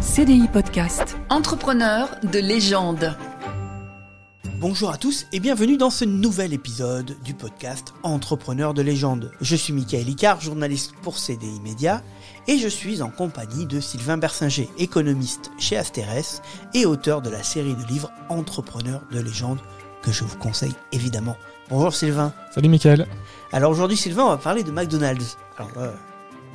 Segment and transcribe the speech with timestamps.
[0.00, 1.18] CDI Podcast.
[1.28, 3.14] Entrepreneur de légende.
[4.58, 9.30] Bonjour à tous et bienvenue dans ce nouvel épisode du podcast Entrepreneur de légende.
[9.42, 12.02] Je suis Michael Icard, journaliste pour CDI Média,
[12.48, 16.40] et je suis en compagnie de Sylvain Bersinger, économiste chez Asterès
[16.72, 19.58] et auteur de la série de livres Entrepreneur de légende
[20.02, 21.36] que je vous conseille évidemment.
[21.68, 22.32] Bonjour Sylvain.
[22.54, 23.06] Salut Michael.
[23.52, 25.36] Alors aujourd'hui Sylvain, on va parler de McDonald's.
[25.58, 25.92] Alors euh,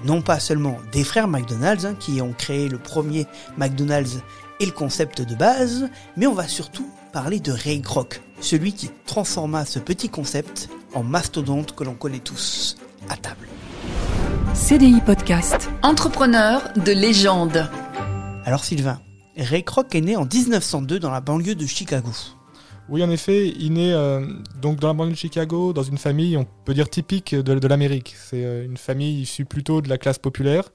[0.04, 3.26] non pas seulement des frères McDonald's hein, qui ont créé le premier
[3.58, 4.22] McDonald's
[4.60, 8.90] et le concept de base, mais on va surtout parler de Ray Kroc, celui qui
[9.06, 12.78] transforma ce petit concept en mastodonte que l'on connaît tous
[13.10, 13.48] à table.
[14.54, 15.70] CDI Podcast.
[15.84, 17.70] Entrepreneur de légende.
[18.46, 19.02] Alors Sylvain,
[19.38, 22.12] Ray Kroc est né en 1902 dans la banlieue de Chicago.
[22.88, 24.26] Oui, en effet, il naît euh,
[24.62, 28.14] donc dans la banlieue de Chicago, dans une famille, on peut dire typique de, l'Amérique.
[28.16, 30.70] C'est euh, une famille issue plutôt de la classe populaire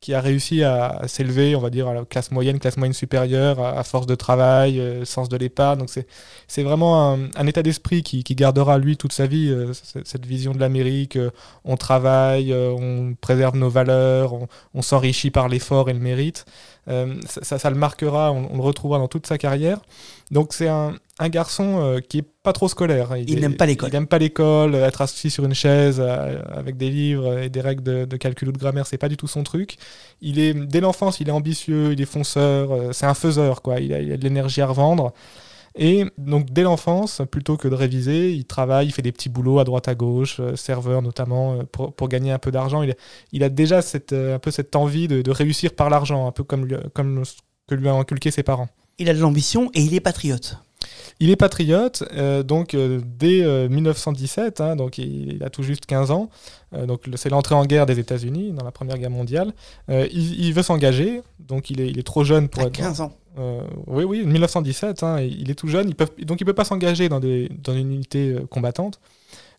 [0.00, 3.58] qui a réussi à, s'élever, on va dire, à la classe moyenne, classe moyenne supérieure,
[3.60, 5.78] à, force de travail, euh, sens de l'épargne.
[5.78, 9.72] Donc c'est, vraiment un, un état d'esprit qui, qui, gardera lui toute sa vie, euh,
[9.72, 11.16] cette, vision de l'Amérique.
[11.16, 11.30] Euh,
[11.64, 16.44] on travaille, on préserve nos valeurs, on, on s'enrichit par l'effort et le mérite.
[16.86, 17.06] Ça,
[17.42, 19.80] ça, ça, le marquera, on, on, le retrouvera dans toute sa carrière.
[20.30, 23.16] Donc c'est un, un garçon euh, qui est pas trop scolaire.
[23.16, 23.88] Il, il n'aime pas l'école.
[23.88, 27.60] Il n'aime pas l'école, être assis sur une chaise euh, avec des livres et des
[27.60, 29.76] règles de, de, calcul ou de grammaire, c'est pas du tout son truc.
[30.20, 33.80] Il est dès l'enfance, il est ambitieux, il est fonceur, euh, c'est un faiseur quoi.
[33.80, 35.12] Il a, il a de l'énergie à revendre.
[35.78, 39.58] Et donc dès l'enfance, plutôt que de réviser, il travaille, il fait des petits boulots
[39.58, 42.82] à droite à gauche, serveur notamment, pour, pour, gagner un peu d'argent.
[42.82, 42.94] Il,
[43.32, 46.44] il, a déjà cette, un peu cette envie de, de réussir par l'argent, un peu
[46.44, 47.34] comme, comme ce
[47.68, 48.68] que lui ont inculqué ses parents.
[48.98, 50.56] Il a de l'ambition et il est patriote.
[51.18, 55.62] Il est patriote, euh, donc euh, dès euh, 1917, hein, donc il, il, a tout
[55.62, 56.28] juste 15 ans.
[56.74, 59.54] Euh, donc c'est l'entrée en guerre des États-Unis dans la Première Guerre mondiale.
[59.88, 62.72] Euh, Il, il, veut s'engager, donc il est, il est, trop jeune pour à être.
[62.72, 63.12] 15 ans.
[63.86, 65.02] oui, oui, 1917.
[65.02, 68.36] Hein, il est tout jeune, peut, donc il peut pas s'engager dans, dans une unité
[68.50, 69.00] combattante.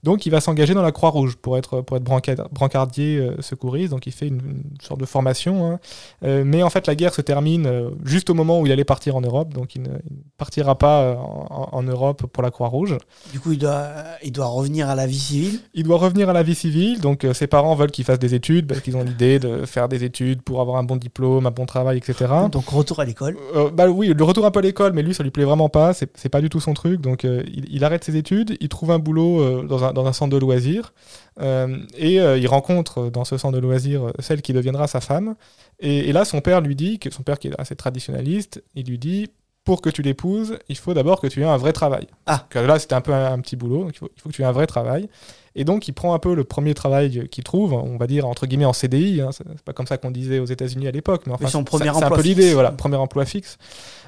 [0.03, 4.05] Donc il va s'engager dans la Croix-Rouge pour être, pour être brancardier euh, secouriste, donc
[4.07, 5.71] il fait une, une sorte de formation.
[5.71, 5.79] Hein.
[6.23, 8.83] Euh, mais en fait la guerre se termine euh, juste au moment où il allait
[8.83, 12.51] partir en Europe, donc il ne, il ne partira pas en, en, Europe pour la
[12.51, 12.97] Croix-Rouge.
[13.31, 13.89] Du coup il doit,
[14.23, 15.59] il doit revenir à la vie civile?
[15.73, 18.67] Il doit revenir à la vie civile, donc ses parents veulent qu'il fasse des études,
[18.67, 21.65] parce qu'ils ont l'idée de faire des études pour avoir un bon diplôme, un bon
[21.65, 22.31] travail, etc.
[22.51, 23.37] Donc retour à l'école
[23.73, 25.93] Bah oui, le retour un peu à l'école, mais lui ça lui plaît vraiment pas,
[25.93, 28.99] c'est pas du tout son truc, donc il, il, arrête ses études, il trouve un
[28.99, 30.93] boulot dans un, dans un centre de loisirs
[31.39, 35.35] euh, et euh, il rencontre dans ce centre de loisirs celle qui deviendra sa femme.
[35.79, 38.87] Et, et, là, son père lui dit, que son père qui est assez traditionnaliste, il
[38.87, 39.29] lui dit
[39.63, 42.07] pour que tu l'épouses, il faut d'abord que tu aies un vrai travail.
[42.25, 42.45] Ah.
[42.49, 44.33] Que là, c'était un peu un, un, petit boulot, donc il faut, il faut que
[44.33, 45.09] tu aies un vrai travail.
[45.57, 48.45] Et donc, il prend un peu le premier travail qu'il trouve, on va dire entre
[48.45, 49.21] guillemets en CDI.
[49.21, 51.63] Hein, c'est pas comme ça qu'on disait aux États-Unis à l'époque, mais enfin, mais son
[51.63, 53.57] premier c'est un peu l'idée, voilà, premier emploi fixe,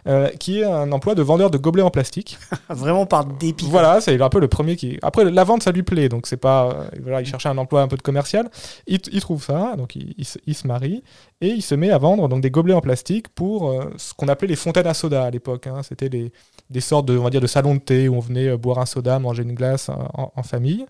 [0.08, 2.38] euh, qui est un emploi de vendeur de gobelets en plastique.
[2.70, 3.66] Vraiment par dépit.
[3.68, 5.00] Voilà, c'est un peu le premier qui.
[5.02, 6.70] Après, la vente, ça lui plaît, donc c'est pas.
[6.70, 8.48] Euh, voilà, il cherchait un emploi un peu de commercial.
[8.86, 11.04] Il, il trouve ça, donc il, il, il, se marie
[11.42, 14.28] et il se met à vendre donc des gobelets en plastique pour euh, ce qu'on
[14.28, 15.66] appelait les fontaines à soda à l'époque.
[15.66, 15.82] Hein.
[15.82, 16.32] C'était des,
[16.70, 18.86] des sortes de, on va dire, de salons de thé où on venait boire un
[18.86, 20.86] soda, manger une glace en, en famille.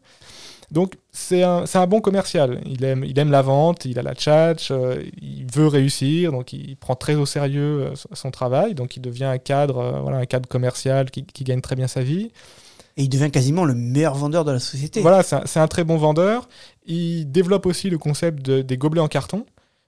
[0.71, 2.61] Donc c'est un, un, bon commercial.
[2.65, 6.53] Il aime, il aime la vente, il a la tchatch, euh, il veut réussir, donc
[6.53, 8.75] il prend très au sérieux euh, son travail.
[8.75, 11.87] Donc il devient un cadre, euh, voilà, un cadre commercial qui, qui, gagne très bien
[11.87, 12.31] sa vie.
[12.97, 15.01] Et il devient quasiment le meilleur vendeur de la société.
[15.01, 16.47] Voilà, c'est un, un, très bon vendeur.
[16.85, 19.45] Il développe aussi le concept de, des gobelets en carton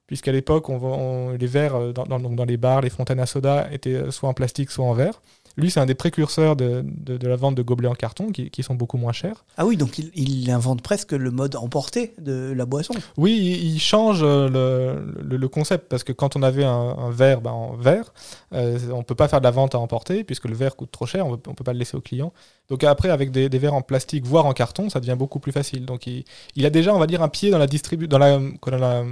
[0.08, 3.69] puisqu'à l'époque, on, on, les verres dans, dans, dans, les bars, les fontaines à soda
[3.72, 5.22] étaient soit en plastique, soit en verre.
[5.57, 8.50] Lui, c'est un des précurseurs de, de, de, la vente de gobelets en carton qui,
[8.50, 9.45] qui, sont beaucoup moins chers.
[9.57, 12.94] Ah oui, donc il, il, invente presque le mode emporté de la boisson.
[13.17, 17.12] Oui, il, il change le, le, le, concept parce que quand on avait un, un
[17.12, 18.13] verre ben, en verre,
[18.53, 20.91] euh, on ne peut pas faire de la vente à emporter puisque le verre coûte
[20.91, 22.33] trop cher, on ne peut pas le laisser au client.
[22.69, 25.51] Donc après, avec des, des, verres en plastique, voire en carton, ça devient beaucoup plus
[25.51, 25.85] facile.
[25.85, 26.23] Donc il,
[26.56, 29.03] il a déjà, on va dire, un pied dans la dans la, dans la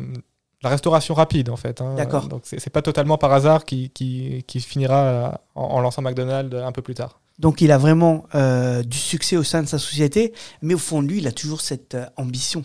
[0.61, 1.81] la restauration rapide en fait.
[1.81, 1.95] Hein.
[1.95, 2.27] D'accord.
[2.27, 6.71] Donc c'est pas totalement par hasard qui, qui, qui finira en, en, lançant McDonald's un
[6.71, 7.19] peu plus tard.
[7.39, 11.01] Donc il a vraiment euh, du succès au sein de sa société, mais au fond
[11.01, 12.63] de lui, il a toujours cette euh, ambition.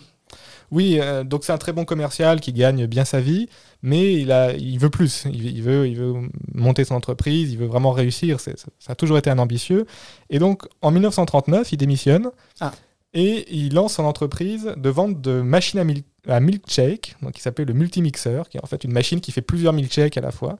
[0.71, 3.47] Oui, euh, donc c'est un très bon commercial qui gagne bien sa vie,
[3.81, 5.23] mais il, a, il veut plus.
[5.31, 6.13] Il, il, veut, il veut
[6.53, 8.41] monter son entreprise, il veut vraiment réussir.
[8.41, 9.85] Ça, ça, a toujours été un ambitieux.
[10.29, 12.31] Et donc en 1939, il démissionne.
[12.59, 12.73] Ah.
[13.15, 17.41] Et il lance son entreprise de vente de machines à, mil à milkshake, donc qui
[17.41, 20.31] s'appelle le multimixeur, qui est en fait une machine qui fait plusieurs milkshakes à la
[20.31, 20.59] fois.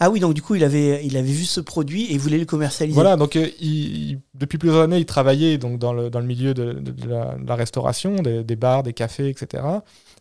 [0.00, 2.38] Ah oui, donc du coup, il avait, il avait vu ce produit et il voulait
[2.38, 2.94] le commercialiser.
[2.94, 6.26] Voilà, donc euh, il- il- depuis plusieurs années, il travaillait donc dans le, dans le
[6.26, 9.62] milieu de, de- de la, de la restauration, des, des bars, des cafés, etc.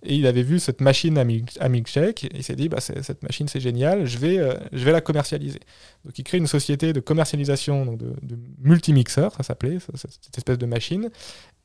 [0.03, 2.25] Et il avait vu cette machine à, milk- à milkshake.
[2.25, 5.01] Et il s'est dit, bah, cette machine, c'est génial, je vais, euh, je vais la
[5.01, 5.59] commercialialiser.
[6.05, 10.57] Donc il crée une société de commercialisation donc de, de multimixeurs, ça s'appelait, cette espèce
[10.57, 11.09] de machine.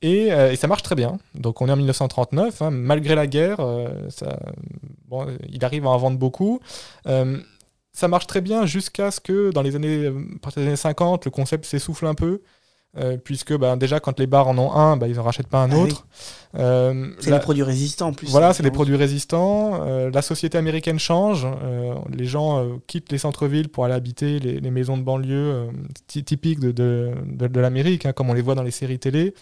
[0.01, 1.19] Et, euh, et ça marche très bien.
[1.35, 4.09] Donc on est en 1939, hein, malgré la guerre, euh,
[5.49, 6.61] il arrive à en vendre beaucoup.
[7.95, 10.11] Ça marche très bien jusqu'à ce que dans les années,
[10.57, 12.41] années 50, le concept s'essouffle un peu.
[12.99, 15.63] Euh, puisque ben, déjà quand les bars en ont un, ben, ils en rachètent pas
[15.63, 15.83] un Ah oui.
[15.91, 16.07] autre.
[16.59, 18.29] Euh, C'est la- des produits résistants en plus.
[18.31, 19.81] voilà, c'est des produits résistants.
[19.87, 21.47] Euh, la société américaine change.
[22.11, 25.69] Les gens quittent les centres-villes pour aller habiter les, les maisons de banlieue
[26.07, 28.99] ty- typiques de, de, de- de l'Amérique, hein, comme on les voit dans les séries
[28.99, 29.33] télé.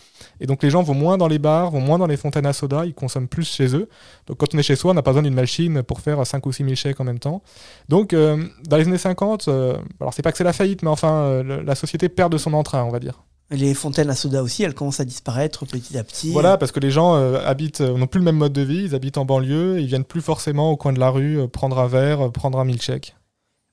[0.41, 2.53] Et donc les gens vont moins dans les bars, vont moins dans les fontaines à
[2.53, 3.89] soda, ils consomment plus chez eux.
[4.29, 6.47] Donc quand on est chez soi, on n'a pas besoin d'une machine pour faire 5
[6.47, 7.43] ou 6 000 chèques en même temps.
[7.89, 11.43] Donc dans les années 50, euh, alors c'est pas que c'est la faillite, mais enfin
[11.43, 13.25] la société perd de son entrain, on va dire.
[13.53, 16.31] Les fontaines à soda aussi, elles commencent à disparaître petit à petit.
[16.33, 18.85] Voilà, parce que les gens euh, habitent, euh, n'ont plus le même mode de vie,
[18.85, 21.81] ils habitent en banlieue, ils viennent plus forcément au coin de la rue euh, prendre
[21.81, 23.17] un verre, euh, prendre un milkshake.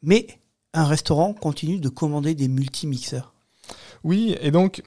[0.02, 0.26] Mais
[0.74, 3.36] un restaurant continue de commander des multimixeurs.
[4.04, 4.82] Oui, et donc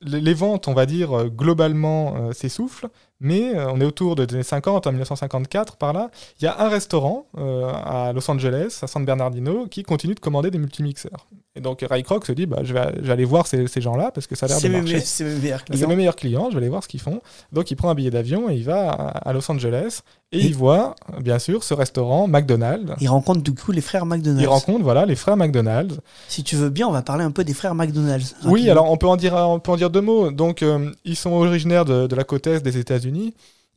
[0.00, 2.88] les, les ventes, on va dire, globalement s'essoufflent,
[3.20, 6.10] mais euh, on est autour des années 50, en 1954, par là,
[6.40, 10.20] il y a un restaurant euh, à Los Angeles, à San Bernardino, qui continue de
[10.20, 11.26] commander des multimixeurs.
[11.58, 13.80] Et donc Ray Kroc se dit, bah, je, vais, je vais aller voir ces, ces
[13.80, 15.00] gens-là, parce que ça a l'air de C'est marcher.
[15.00, 15.88] c'est mes meilleurs C'est clients.
[15.88, 17.20] mes meilleurs clients, je vais aller voir ce qu'ils font.
[17.52, 20.00] Donc il prend un billet d'avion et il va à, à Los Angeles
[20.32, 22.92] et, Et- il voit bien sûr ce restaurant McDonald's.
[23.00, 24.42] Il rencontre du coup les frères McDonald's.
[24.42, 25.98] Il rencontre voilà les frères McDonald's.
[26.28, 28.34] Si tu veux bien, on va parler un peu des frères McDonald's.
[28.44, 28.72] Oui, rapidement.
[28.72, 30.30] alors on peut en dire on peut en dire deux mots.
[30.32, 33.05] Donc euh, ils sont originaires de, de la côte est des États-Unis.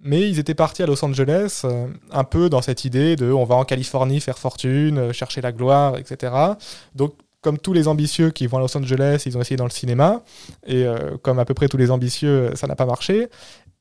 [0.01, 3.43] Mais ils étaient partis à Los Angeles euh, un peu dans cette idée de on
[3.43, 6.33] va en Californie faire fortune, euh, chercher la gloire, etc.
[6.95, 9.69] Donc comme tous les ambitieux qui vont à Los Angeles, ils ont essayé dans le
[9.71, 10.23] cinéma.
[10.65, 13.27] Et euh, comme à peu près tous les ambitieux, ça n'a pas marché.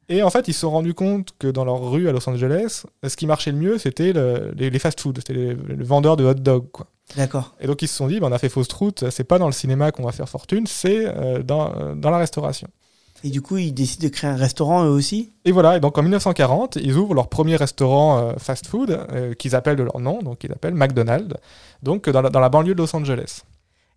[0.08, 2.84] Et en fait, ils se sont rendus compte que dans leur rue à Los Angeles,
[3.06, 6.24] ce qui marchait le mieux, c'était le- les, les fast-food, c'était les, les vendeurs de
[6.24, 6.66] hot dogs.
[7.16, 7.54] D'accord.
[7.60, 9.46] Et donc ils se sont dit, bah, on a fait fausse route, c'est pas dans
[9.46, 11.04] le cinéma qu'on va faire fortune, c'est
[11.44, 12.68] dans, dans la restauration.
[13.24, 15.32] Et du coup, ils décident de créer un restaurant eux aussi.
[15.44, 19.54] Et voilà, et donc en 1940, ils ouvrent leur premier restaurant euh, fast-food, euh, qu'ils
[19.56, 21.34] appellent de leur nom, donc ils appellent McDonald's,
[21.82, 23.42] donc dans la, dans la banlieue de Los Angeles.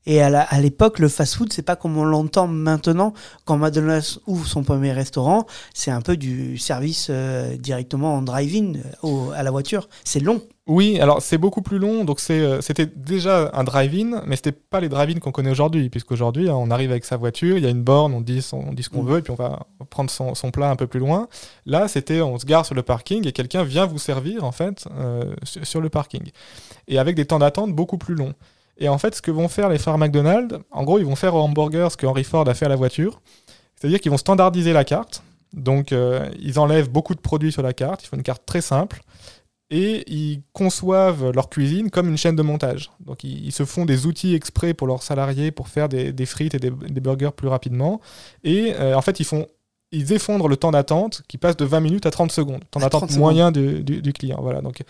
[0.07, 3.13] Et à l'époque, le fast-food, c'est pas comme on l'entend maintenant.
[3.45, 5.45] Quand McDonald's ouvre son premier restaurant,
[5.75, 9.87] c'est un peu du service euh, directement en drive-in euh, au- à la voiture.
[10.03, 10.41] C'est long.
[10.67, 14.79] Oui, alors c'est beaucoup plus long, donc euh, c'était déjà un drive-in, mais c'était pas
[14.79, 17.71] les drive-in qu'on connaît aujourd'hui, puisqu'aujourd'hui hein, on arrive avec sa voiture, il y a
[17.71, 19.07] une borne, on dit, son- on dit ce qu'on Mm.
[19.07, 21.27] veut, et puis on va prendre son, son plat un peu plus loin.
[21.65, 24.85] Là, c'était on se gare sur le parking et quelqu'un vient vous servir en fait
[24.95, 26.29] euh, sur, sur le parking,
[26.87, 28.33] et avec des temps d'attente beaucoup plus longs.
[28.77, 31.33] Et en fait, ce que vont faire les frères McDonald's, en gros, ils vont faire
[31.33, 33.19] au hamburger ce que Henry Ford a fait à la voiture,
[33.75, 35.23] c'est-à-dire qu'ils vont standardiser la carte.
[35.53, 38.61] Donc, euh, ils enlèvent beaucoup de produits sur la carte, ils font une carte très
[38.61, 39.01] simple
[39.71, 42.91] et ils conçoivent leur cuisine comme une chaîne de montage.
[42.99, 46.59] Donc ils, se font des outils exprès pour leurs salariés pour faire des, frites et
[46.59, 48.01] des, des burgers plus rapidement.
[48.43, 49.47] Et euh, en fait, ils font
[49.93, 52.61] ils effondrent le temps d'attente qui passe de 20 minutes à 30 secondes.
[52.71, 54.39] Temps d'attente 30 moyen du, du- du client.
[54.41, 54.61] Voilà.
[54.61, 54.81] Donc,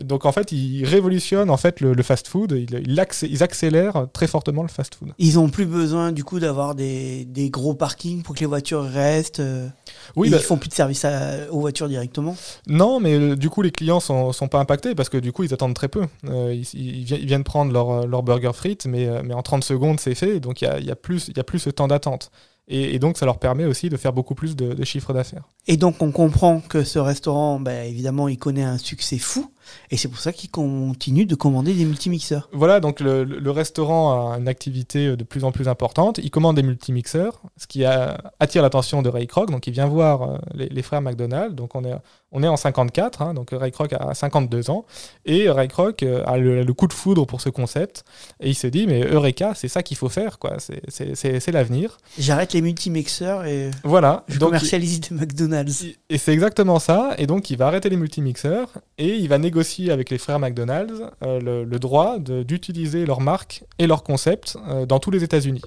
[0.00, 2.52] donc en fait, ils révolutionnent en fait le, le fast-food.
[2.52, 5.10] Ils, ils accé- ils accélèrent très fortement le fast-food.
[5.18, 8.82] Ils ont plus besoin du coup d'avoir des, des gros parkings pour que les voitures
[8.84, 9.40] restent.
[9.40, 9.68] euh,
[10.16, 12.34] Oui, bah, Ils font plus de service à- aux voitures directement?
[12.66, 15.44] Non, mais euh, du coup, les clients sont, sont pas impactés parce que du coup,
[15.44, 16.04] ils attendent très peu.
[16.28, 19.64] Euh, ils, ils vi- ils viennent prendre leur, leur burger frites, mais, mais en 30
[19.64, 20.40] secondes, c'est fait.
[20.40, 22.30] Donc, il y a, y, a plus- il y a plus ce temps d'attente.
[22.68, 25.44] Et, donc, ça leur permet aussi de faire beaucoup plus de, de chiffre d'affaires.
[25.68, 29.52] Et donc on comprend que ce restaurant, bah, évidemment, il connaît un succès fou.
[29.90, 32.48] Et c'est pour ça qu'il continue de commander des multimixeurs.
[32.52, 36.18] Voilà, donc le, restaurant a une activité de plus en plus importante.
[36.22, 39.50] Il commande des multimixeurs, ce qui a- attire l'attention de Ray Kroc.
[39.50, 41.54] Donc, il vient voir euh, les, les frères McDonald.
[41.54, 41.94] Donc, on est,
[42.32, 43.22] on est en 54.
[43.22, 44.84] hein, donc, Ray Kroc a 52 ans.
[45.24, 48.04] Et Ray Kroc euh, a le, le coup de foudre pour ce concept.
[48.40, 50.38] Et il se dit, mais Eureka, c'est ça qu'il faut faire.
[50.38, 50.56] quoi.
[50.58, 51.98] C'est- l'avenir.
[52.18, 54.24] J'arrête les multimixeurs et Voilà.
[54.28, 55.84] je Donc, commercialise des McDonald's.
[56.10, 57.14] et c'est exactement ça.
[57.18, 59.55] Et donc, il va arrêter les multimixeurs et il va négocier
[59.90, 64.86] avec les frères McDonald's euh, le, le droit d'utiliser leur marque et leur concept euh,
[64.86, 65.62] dans tous les États-Unis.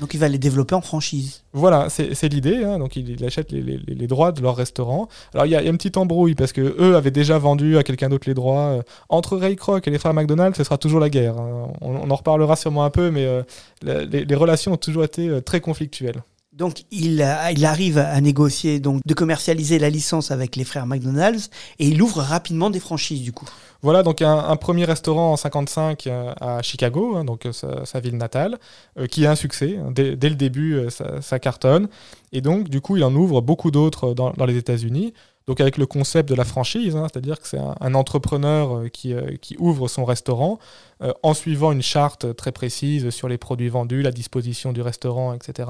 [0.00, 1.44] Donc il va les développer en franchise.
[1.52, 2.64] Voilà, c'est l'idée.
[2.64, 2.80] hein.
[2.80, 5.06] Donc, il, il achète les, les- les droits de leur restaurant.
[5.32, 7.38] Alors, il y, a il y a une petite embrouille parce que eux avaient déjà
[7.38, 8.70] vendu à quelqu'un d'autre les droits.
[8.78, 11.38] Euh, Entre Ray Kroc et les frères McDonald's, ce sera toujours la guerre.
[11.38, 11.68] hein.
[11.80, 13.42] On, on en reparlera sûrement un peu, mais euh,
[13.84, 16.24] les, les relations ont toujours été très conflictuelles.
[16.56, 20.86] Donc il, a- il arrive à négocier, donc de commercialiser la licence avec les frères
[20.86, 23.46] McDonald's et il ouvre rapidement des franchises du coup.
[23.82, 28.16] Voilà, donc un, premier restaurant en 55 euh, à Chicago, hein, donc euh, sa, ville
[28.16, 28.58] natale,
[28.98, 29.76] euh, qui a un succès.
[29.76, 29.90] hein.
[29.90, 30.88] Dès, le début, euh,
[31.20, 31.88] ça, cartonne.
[32.32, 35.12] Et donc, du coup, il en ouvre beaucoup d'autres dans les États-Unis.
[35.46, 39.12] Donc, avec le concept de la franchise, hein, c'est-à-dire que c'est un, entrepreneur euh, qui,
[39.12, 40.58] euh, qui ouvre son restaurant
[41.02, 45.34] euh, en suivant une charte très précise sur les produits vendus, la disposition du restaurant,
[45.34, 45.68] etc.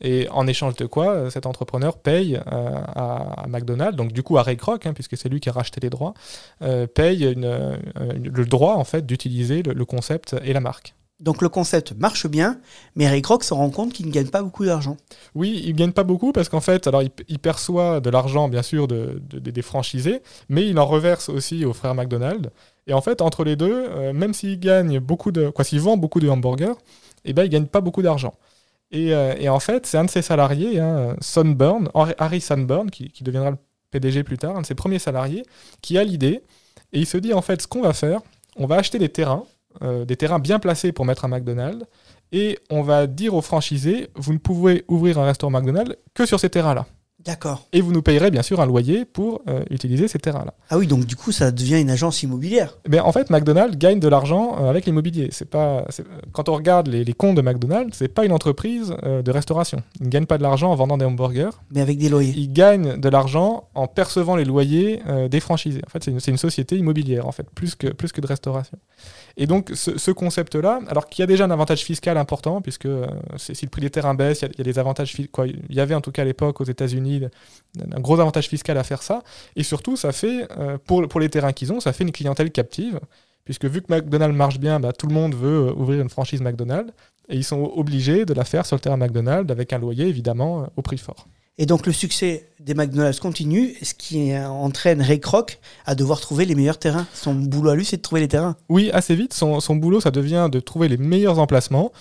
[0.00, 4.56] Et en échange de quoi, cet entrepreneur paye à, McDonald's, donc du coup à Ray
[4.56, 6.14] Kroc, hein, puisque c'est lui qui a racheté les droits,
[6.94, 10.94] paye le droit en fait d'utiliser le concept et la marque.
[11.20, 12.60] Donc le concept marche bien,
[12.96, 14.96] mais Ray Kroc se rend compte qu'il ne gagne pas beaucoup d'argent.
[15.34, 18.88] Oui, il gagne pas beaucoup parce qu'en fait, alors il, perçoit de l'argent bien sûr
[18.88, 22.50] de, de- de- des franchisés, mais il en reverse aussi aux frères McDonald's.
[22.86, 25.96] Et en fait, entre les deux, euh, même s'il gagne beaucoup de, quoi, s'il vend
[25.96, 26.74] beaucoup de hamburgers,
[27.24, 28.34] eh ben il gagne pas beaucoup d'argent.
[28.90, 33.10] Et, euh, en fait, c'est un de ses salariés, hein, Sunburn, Harry- Harry Sunburn, qui,
[33.10, 33.56] qui deviendra le
[33.90, 35.44] PDG plus tard, un de ses premiers salariés,
[35.80, 36.42] qui a l'idée
[36.92, 38.20] et il se dit en fait, ce qu'on va faire,
[38.56, 39.44] on va acheter des terrains,
[39.82, 41.84] euh, des terrains bien placés pour mettre un McDonald's.
[42.32, 46.40] Et on va dire aux franchisés, vous ne pouvez ouvrir un restaurant McDonald's que sur
[46.40, 46.86] ces terrains-là.
[47.24, 47.66] D'accord.
[47.72, 50.52] Et vous nous payerez bien sûr un loyer pour euh, utiliser ces terrains-là.
[50.68, 52.76] Ah oui, donc du coup ça devient une agence immobilière.
[52.86, 55.28] Mais en fait, McDonald's gagne de l'argent euh, avec l'immobilier.
[55.30, 55.86] C'est pas,
[56.32, 59.82] quand on regarde les, les comptes de McDonald's, c'est pas une entreprise euh, de restauration.
[60.00, 61.50] Ils ne gagnent pas de l'argent en vendant des hamburgers.
[61.70, 62.34] Mais avec des loyers.
[62.36, 65.00] Ils gagnent de l'argent en percevant les loyers
[65.30, 65.80] des franchisés.
[65.86, 68.26] En fait, c'est une, c'est une société immobilière, en fait, plus que, plus que de
[68.26, 68.76] restauration.
[69.36, 72.86] Et donc, ce, ce concept-là, alors qu'il y a déjà un avantage fiscal important, puisque
[72.86, 75.80] euh, si le prix des terrains baisse, il y a- des avantages quoi, Il y
[75.80, 77.22] avait en tout cas à l'époque aux États-Unis
[77.92, 79.22] un gros avantage fiscal à faire ça.
[79.56, 82.50] Et surtout, ça fait, euh, pour, pour les terrains qu'ils ont, ça fait une clientèle
[82.52, 83.00] captive.
[83.44, 86.40] Puisque vu que McDonald's marche bien, bah, tout le monde veut euh, ouvrir une franchise
[86.40, 86.92] McDonald's.
[87.28, 90.62] Et ils sont obligés de la faire sur le terrain McDonald's avec un loyer évidemment
[90.62, 91.26] euh, au prix fort.
[91.56, 96.46] Et donc le succès des McDonald's continue, ce qui entraîne Ray Kroc à devoir trouver
[96.46, 97.06] les meilleurs terrains.
[97.14, 98.56] Son boulot à lui, c'est de trouver les terrains.
[98.68, 101.92] Oui, assez vite, son, boulot, ça devient de trouver les meilleurs emplacements.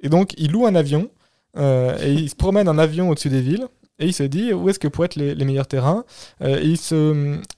[0.00, 1.10] Et donc, il loue un avion
[1.58, 3.66] euh, et il se promène en avion au-dessus des villes.
[3.98, 6.04] Et il se dit où est-ce que pourraient être les, meilleurs terrains?
[6.40, 6.74] Euh, et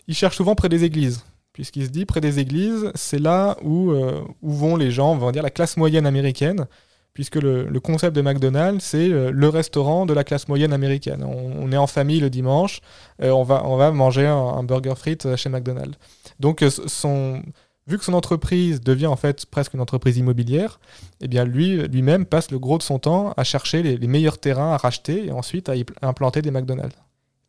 [0.08, 1.24] il, cherche souvent près des églises.
[1.52, 5.18] Puisqu'il se dit près des églises, c'est là où, euh, où vont les gens, on
[5.18, 6.66] va dire la classe moyenne américaine.
[7.14, 11.24] Puisque le, concept de McDonald's, c'est euh, le restaurant de la classe moyenne américaine.
[11.24, 12.80] On, est en famille le dimanche,
[13.22, 15.96] euh, on, va, on va manger un, burger frites chez McDonald's.
[16.40, 17.40] Donc, euh, son,
[17.86, 20.80] vu que son entreprise devient en fait presque une entreprise immobilière,
[21.20, 24.72] eh bien lui lui-même passe le gros de son temps à chercher les, meilleurs terrains
[24.72, 26.96] à racheter et ensuite à implanter des McDonald's.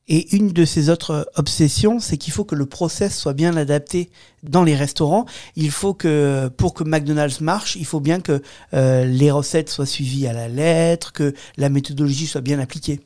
[0.07, 4.11] Et une de ses autres obsessions, c'est qu'il faut que le process soit bien adapté
[4.43, 5.25] dans les restaurants.
[5.55, 8.41] Il faut que, pour que McDonald's marche, il faut bien que
[8.73, 12.99] euh, les recettes soient suivies à la lettre, que la méthodologie soit bien appliquée.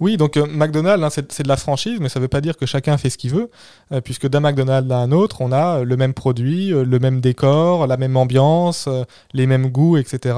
[0.00, 2.56] Oui, donc euh, McDonald's, hein, c'est de la franchise, mais ça ne veut pas dire
[2.56, 3.50] que chacun fait ce qu'il veut,
[3.92, 7.20] euh, puisque d'un McDonald's à un autre, on a euh, le même produit, le même
[7.20, 8.88] décor, la même ambiance,
[9.34, 10.36] les mêmes goûts, etc.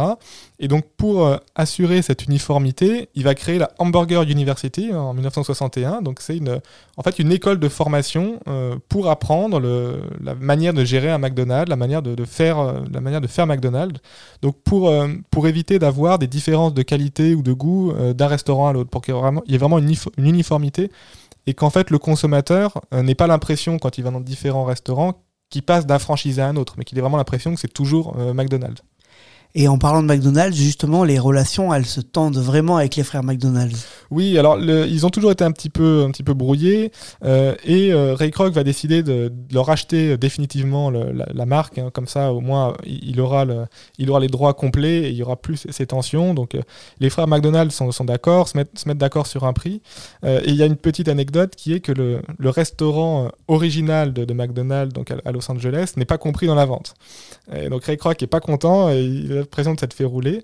[0.58, 6.02] Et donc pour assurer cette uniformité, il va créer la Hamburger University en 1961.
[6.02, 6.40] Donc c'est
[6.96, 8.38] en fait une école de formation
[8.88, 9.60] pour apprendre
[10.22, 14.00] la manière de gérer un McDonald's, la manière de, faire, la manière de faire McDonald's.
[14.40, 14.92] Donc pour,
[15.30, 19.02] pour éviter d'avoir des différences de qualité ou de goût d'un restaurant à l'autre, pour
[19.02, 19.14] qu'il
[19.52, 20.90] il y ait vraiment une, unif- une uniformité
[21.46, 25.22] et qu'en fait le consommateur euh, n'ait pas l'impression quand il va dans différents restaurants
[25.50, 28.16] qu'il passe d'un franchisé à un autre, mais qu'il ait vraiment l'impression que c'est toujours
[28.18, 28.82] euh, McDonald's.
[29.54, 33.22] Et en parlant de McDonald's, justement, les relations, elles se tendent vraiment avec les frères
[33.22, 33.86] McDonald's.
[34.10, 36.92] Oui, alors ils ont toujours été un petit peu, un petit peu brouillés
[37.24, 42.06] euh, et euh, Ray Kroc va décider de, leur acheter définitivement la, marque, hein, comme
[42.06, 43.46] ça au moins il, aura
[43.98, 46.34] il aura les droits complets et il y aura plus ces tensions.
[46.34, 46.62] Donc euh,
[47.00, 49.82] les frères McDonald's sont, d'accord, se mettent, d'accord sur un prix.
[50.24, 54.26] Euh, et il y a une petite anecdote qui est que le, restaurant original de,
[54.26, 56.94] de McDonald's, donc à, Los Angeles, n'est pas compris dans la vente.
[57.70, 58.90] Donc Ray Kroc est pas content
[59.42, 60.42] a l'impression de s'être fait rouler.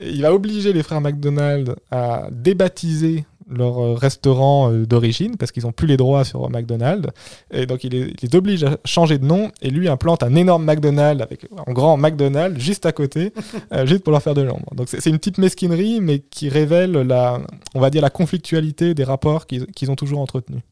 [0.00, 5.64] Il va obliger les frères McDonald's à débaptiser leur euh, restaurant euh, d'origine parce qu'ils
[5.64, 7.08] n'ont plus les droits sur McDonald's.
[7.52, 10.34] Et donc il les, il les oblige à changer de nom et lui implante un
[10.34, 13.32] énorme McDonald's avec un grand McDonald's juste à côté,
[13.72, 14.74] euh, juste pour leur faire de l'ombre.
[14.74, 17.40] Donc c'est une petite mesquinerie mais qui révèle la,
[17.74, 20.62] on va dire la conflictualité des rapports qu'ils qu'ils ont toujours entretenus.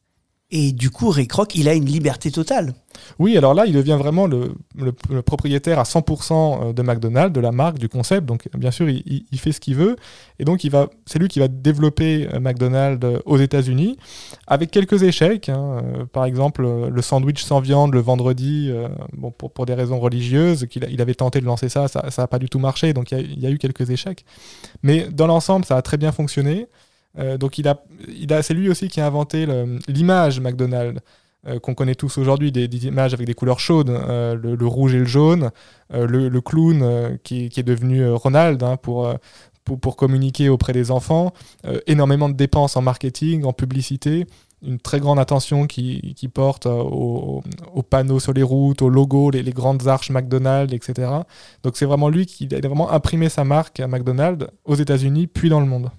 [0.52, 2.74] Et du coup, Ray Kroc, il a une liberté totale.
[3.20, 4.52] Oui, alors là, il devient vraiment le,
[5.22, 8.26] propriétaire à 100% de McDonald's, de la marque, du concept.
[8.26, 9.94] Donc, bien sûr, il, fait ce qu'il veut.
[10.40, 10.66] Et donc,
[11.06, 13.96] c'est lui qui va développer euh, McDonald's euh, aux États-Unis,
[14.48, 15.48] avec quelques échecs.
[15.48, 15.82] hein.
[15.84, 18.88] Euh, Par exemple, euh, le sandwich sans viande le vendredi, euh,
[19.38, 22.48] pour, des raisons religieuses, qu'il il avait tenté de lancer ça, ça n'a pas du
[22.48, 22.92] tout marché.
[22.92, 24.24] Donc, il y a eu quelques échecs.
[24.82, 26.66] Mais dans l'ensemble, ça a très bien fonctionné.
[27.18, 29.46] Euh, donc il a, il a, c'est lui aussi qui a inventé
[29.88, 31.00] l'image McDonald's
[31.46, 34.98] euh, qu'on connaît tous aujourd'hui, des, images avec des couleurs chaudes, euh, le, rouge et
[34.98, 35.50] le jaune,
[35.90, 39.16] le, clown qui, est devenu Ronald hein, pour,
[39.96, 41.32] communiquer auprès des enfants,
[41.86, 44.26] énormément de dépenses en marketing, en publicité,
[44.62, 49.42] une très grande attention qui, porte aux, aux panneaux sur les routes, aux logos, les,
[49.42, 51.10] les grandes arches McDonald's, etc.
[51.62, 55.48] Donc c'est vraiment lui qui a vraiment imprimé sa marque à McDonald's aux États-Unis puis
[55.48, 55.90] dans le monde.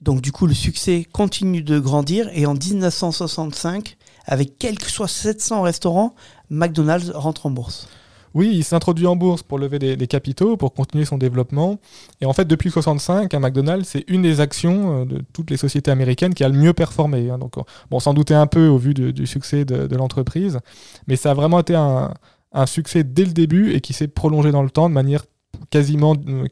[0.00, 5.62] Donc du coup, le succès continue de grandir et en 1965, avec quelques soit 700
[5.62, 6.14] restaurants,
[6.50, 7.88] McDonald's rentre en bourse.
[8.34, 11.78] Oui, il s'introduit en bourse pour lever des, capitaux, pour continuer son développement.
[12.20, 15.56] Et en fait, depuis 65, un McDonald's, c'est une des actions euh, de toutes les
[15.56, 17.30] sociétés américaines qui a le mieux performé.
[17.30, 17.38] hein.
[17.38, 20.58] Donc, on- bon, on s'en doutait un peu au vu du succès de, l'entreprise,
[21.06, 22.12] mais ça a vraiment été un,
[22.52, 25.24] un succès dès le début et qui s'est prolongé dans le temps de manière
[25.70, 26.46] quasiment, euh,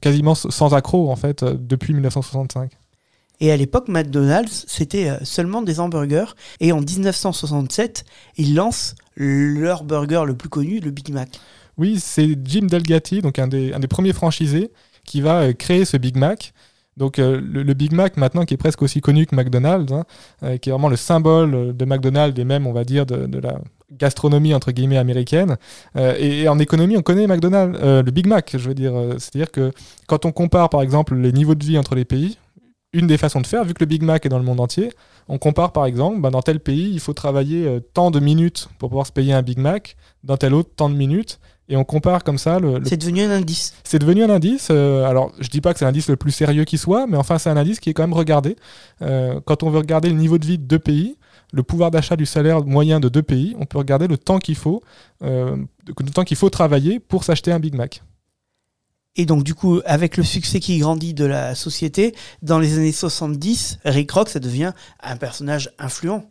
[0.00, 2.72] quasiment sans accroc, en fait, euh, depuis 1965.
[3.40, 6.34] Et à l'époque, McDonald's, c'était euh, seulement des hamburgers.
[6.60, 8.04] Et en 1967,
[8.36, 11.28] ils lancent leur burger le plus connu, le Big Mac.
[11.76, 14.70] Oui, c'est Jim Delgatti, donc un des, un des premiers franchisés,
[15.04, 16.52] qui va euh, créer ce Big Mac.
[16.96, 20.70] Donc euh, le, Big Mac maintenant qui est presque aussi connu que McDonald's, hein, qui
[20.70, 23.58] est vraiment le symbole de McDonald's et même on va dire de, la
[23.92, 25.58] gastronomie entre guillemets américaine.
[25.94, 28.94] Et, et en économie on connaît McDonald's, le Big Mac, je veux dire.
[29.18, 29.72] C'est-à-dire que
[30.06, 32.38] quand on compare par exemple les niveaux de vie entre les pays,
[32.92, 34.90] une des façons de faire, vu que le Big Mac est dans le monde entier,
[35.28, 38.68] on compare par exemple, bah, dans tel pays il faut travailler euh, tant de minutes
[38.78, 41.38] pour pouvoir se payer un Big Mac, dans tel autre tant de minutes.
[41.68, 43.74] Et on compare comme ça le, le C'est devenu un indice.
[43.82, 44.68] c'est devenu un indice.
[44.70, 47.38] euh, alors, je dis pas que c'est l'indice le plus sérieux qui soit, mais enfin,
[47.38, 48.54] c'est un indice qui est quand même regardé.
[49.02, 51.18] Euh, quand on veut regarder le niveau de vie de deux pays,
[51.52, 54.54] le pouvoir d'achat du salaire moyen de deux pays, on peut regarder le temps qu'il
[54.54, 54.80] faut,
[55.20, 55.66] le
[56.14, 58.02] temps qu'il faut travailler pour s'acheter un Big Mac.
[59.16, 62.92] Et donc, du coup, avec le succès qui grandit de la société, dans les années
[62.92, 66.28] 70, Rick Rock, ça devient un personnage influent.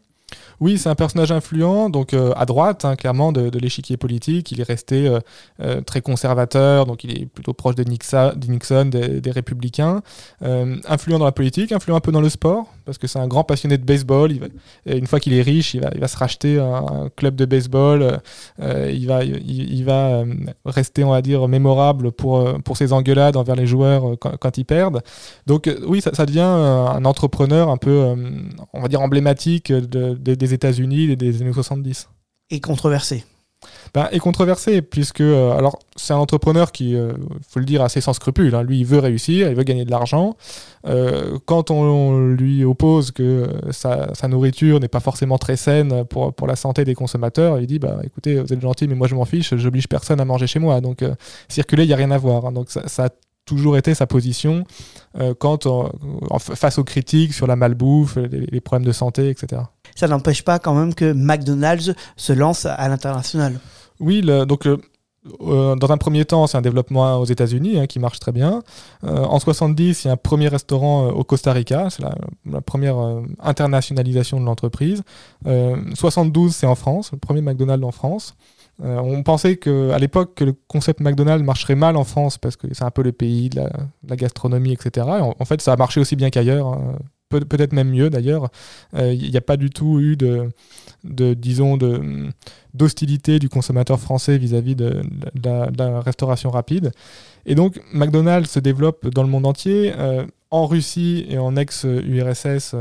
[0.62, 4.52] Oui, c'est un personnage influent, donc euh, à droite, hein, clairement, de, l'échiquier politique.
[4.52, 5.20] Il est resté euh,
[5.62, 10.02] euh, très conservateur, donc il est plutôt proche de Nixon, de Nixon des, des républicains.
[10.42, 13.44] Influent dans la politique, influent un peu dans le sport, parce que c'est un grand
[13.44, 14.32] passionné de baseball.
[14.86, 18.20] Une fois qu'il est riche, il va, se racheter un, club de baseball.
[18.60, 20.24] il va, il, va
[20.66, 25.02] rester, on va dire, mémorable pour, pour ses engueulades envers les joueurs quand, ils perdent.
[25.48, 28.16] Donc oui, ça, devient un entrepreneur un peu,
[28.74, 32.10] on va dire, emblématique de- de- des États-Unis des années 70.
[32.52, 33.24] Et controversé.
[33.96, 37.16] Ben, et controversé, puisque euh, alors c'est un entrepreneur qui, il
[37.50, 38.54] faut le dire, assez sans scrupules.
[38.54, 38.62] hein.
[38.62, 40.36] Lui, il veut réussir, il veut gagner de l'argent.
[40.86, 45.56] Euh, quand on, on lui oppose que euh, sa, sa nourriture n'est pas forcément très
[45.56, 48.94] saine pour, pour la santé des consommateurs, il dit bah écoutez, vous êtes gentil, mais
[48.96, 50.80] moi je m'en fiche, j'oblige personne à manger chez moi.
[50.82, 51.16] Donc euh,
[51.48, 52.46] circuler, il n'y a rien à voir.
[52.46, 52.52] hein.
[52.52, 53.10] Donc ça, ça a
[53.46, 54.64] toujours été sa position
[55.20, 55.68] euh, quand
[56.40, 59.64] face aux critiques sur la malbouffe, les, les problèmes de santé, etc.
[59.96, 63.60] Ça n'empêche pas quand même que McDonald's se lance à l'international.
[64.00, 64.78] Oui, donc euh,
[65.42, 68.62] euh, dans un premier temps, c'est un développement aux États-Unis hein, qui marche très bien.
[69.04, 72.98] Euh, en 70, il y a un premier restaurant au Costa Rica, c'est la, première
[73.40, 75.04] internationalisation de l'entreprise.
[75.48, 78.36] Euh, 72, c'est en France, le premier McDonald's en France.
[78.84, 82.68] On pensait que, à l'époque que le concept McDonald's marcherait mal en France parce que
[82.74, 83.62] c'est un peu le pays de
[84.06, 85.08] la, gastronomie, etc.
[85.18, 86.98] Et en, en fait, ça a marché aussi bien qu'ailleurs, hein.
[87.30, 88.50] Peut- peut-être même mieux d'ailleurs.
[88.94, 90.52] Euh, Il n'y a pas du tout eu de,
[91.34, 91.78] disons,
[92.74, 95.02] d'hostilité du consommateur français vis-à-vis de,
[95.44, 96.92] la, restauration rapide.
[97.46, 102.76] Et donc, McDonald's se développe dans le monde entier, euh, en Russie et en ex-URSS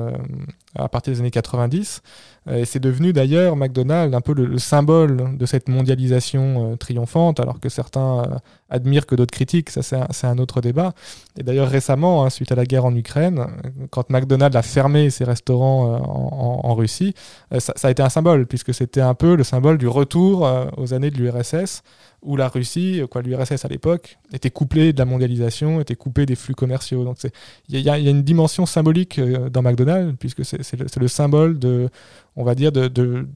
[0.77, 2.03] à partir des années 90.
[2.49, 6.77] Euh, et c'est devenu d'ailleurs, McDonald's, un peu le, le symbole de cette mondialisation euh,
[6.77, 8.37] triomphante, alors que certains euh,
[8.69, 10.93] admirent que d'autres critiquent, ça c'est un, autre débat.
[11.39, 13.47] Et d'ailleurs récemment, hein, suite à la guerre en Ukraine,
[13.91, 15.95] quand McDonald's a fermé ses restaurants
[16.65, 17.15] en, Russie,
[17.59, 21.11] ça, a été un symbole, puisque c'était un peu le symbole du retour aux années
[21.11, 21.83] de l'URSS,
[22.23, 26.35] où la Russie, quoi, l'URSS à l'époque, était couplée de la mondialisation, était coupée des
[26.35, 27.05] flux commerciaux.
[27.05, 27.19] Donc
[27.69, 31.89] il y, a- une dimension symbolique dans McDonald's, puisque c'est c'est le, symbole de,
[32.37, 33.29] on va dire, de, de,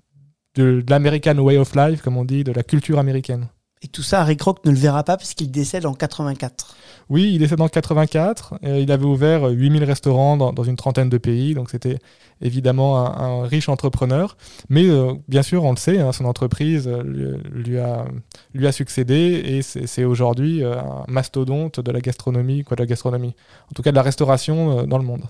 [0.54, 3.48] de, de l'American way of life, comme on dit, de la culture américaine.
[3.80, 6.76] Et tout ça, Rick Rock ne le verra pas puisqu'il décède en 84.
[7.10, 8.58] Oui, il décédé en 84.
[8.64, 11.54] euh, il avait ouvert euh, 8000 restaurants dans, dans une trentaine de pays.
[11.54, 11.98] Donc, c'était
[12.40, 14.36] évidemment un, un riche entrepreneur.
[14.68, 18.04] Mais euh, bien sûr, on le sait, hein, son entreprise euh, lui, lui a,
[18.52, 22.86] lui a succédé et c'est aujourd'hui euh, un mastodonte de la gastronomie, quoi, de la
[22.86, 23.34] gastronomie.
[23.70, 25.22] En tout cas, de la restauration dans le monde.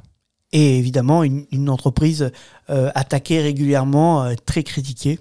[0.53, 2.33] Et évidemment, une, entreprise
[2.71, 5.19] euh, attaquée régulièrement, euh, très critiquée.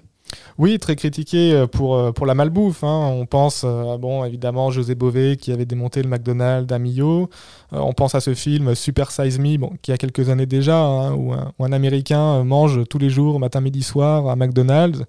[0.58, 2.84] Oui, très critiqué pour, euh, pour la malbouffe.
[2.84, 3.08] Hein.
[3.12, 7.30] On pense, euh, bon, évidemment, José Bové qui avait démonté le McDonald's à Millau.
[7.72, 11.12] On pense à ce film Super Size Me, bon, qui a quelques années déjà, hein,
[11.14, 15.04] où, un, Américain mange tous les jours, matin, midi, soir, à McDonald's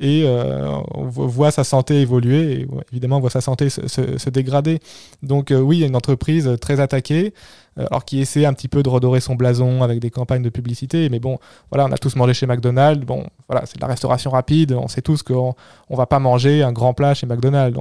[0.00, 4.80] et on voit sa santé évoluer et évidemment on voit sa santé se, se, dégrader.
[5.22, 7.32] Donc oui, il y a une entreprise très attaquée.
[7.78, 10.50] Euh, alors qui essaie un petit peu de redorer son blason avec des campagnes de
[10.50, 11.08] publicité.
[11.08, 11.38] Mais bon,
[11.70, 13.04] voilà, on a tous mangé chez McDonald's.
[13.04, 14.72] Bon, voilà, c'est de la restauration rapide.
[14.72, 15.54] On sait tous qu'on
[15.90, 17.78] on va pas manger un grand plat chez McDonald's.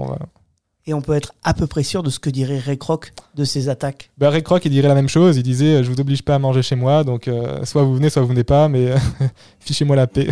[0.85, 3.45] Et on peut être à peu près sûr de ce que dirait Ray Kroc de
[3.45, 4.09] ces attaques.
[4.17, 5.37] Ben Ray Kroc, il dirait la même chose.
[5.37, 8.09] Il disait Je vous oblige pas à manger chez moi, donc euh, soit vous venez,
[8.09, 8.93] soit vous venez pas, mais
[9.59, 10.27] fichez-moi la paix.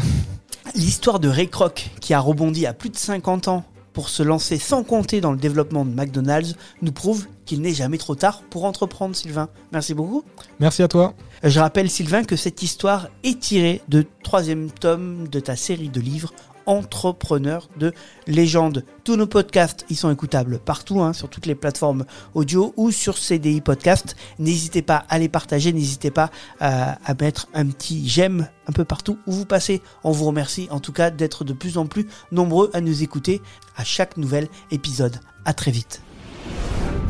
[0.76, 4.58] L'histoire de Ray Kroc, qui a rebondi à plus de 50 ans pour se lancer
[4.58, 8.66] sans compter dans le développement de McDonald's nous prouve qu'il n'est jamais trop tard pour
[8.66, 9.50] entreprendre, Sylvain.
[9.72, 10.24] Merci beaucoup.
[10.60, 11.14] Merci à toi.
[11.44, 16.00] Je rappelle, Sylvain, que cette histoire est tirée de troisième tome de ta série de
[16.00, 16.34] livres
[16.66, 17.94] entrepreneur de
[18.28, 18.86] légende.
[19.04, 23.18] Tous nos podcasts, ils sont écoutables partout, hein, sur toutes les plateformes audio ou sur
[23.18, 24.16] CDI Podcast.
[24.40, 28.86] N'hésitez pas à les partager, n'hésitez pas à, à, mettre un petit j'aime un peu
[28.86, 29.82] partout où vous passez.
[30.04, 33.42] On vous remercie en tout cas d'être de plus en plus nombreux à nous écouter
[33.76, 35.18] à chaque nouvel épisode.
[35.46, 36.02] À très vite.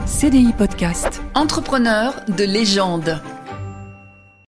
[0.06, 1.22] CDI Podcast.
[1.36, 3.22] Entrepreneur de légende.